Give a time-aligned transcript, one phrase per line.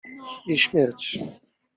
[0.47, 1.19] I śmierć.